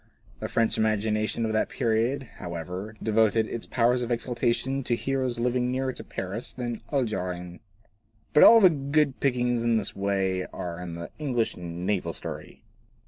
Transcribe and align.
The 0.39 0.47
French 0.47 0.79
imagination 0.79 1.45
of 1.45 1.53
that 1.53 1.69
period, 1.69 2.23
how 2.37 2.55
ever, 2.55 2.95
devoted 3.03 3.45
its 3.47 3.67
powers 3.67 4.01
of 4.01 4.09
exaltation 4.09 4.81
to 4.85 4.95
heroes 4.95 5.37
living 5.37 5.69
nearer 5.71 5.93
to 5.93 6.03
Paris 6.03 6.51
than 6.51 6.73
the 6.73 6.81
Algerines. 6.95 7.59
But 8.33 8.41
all 8.41 8.59
the 8.59 8.71
good 8.71 9.19
pickings 9.19 9.61
in 9.61 9.77
this 9.77 9.95
way 9.95 10.47
are 10.47 10.81
in 10.81 10.95
the 10.95 11.11
English 11.19 11.55
naval 11.55 12.13
story. 12.13 12.63